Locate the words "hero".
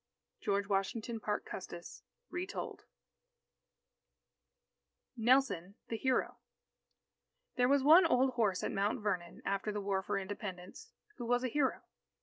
5.97-6.39, 11.49-11.83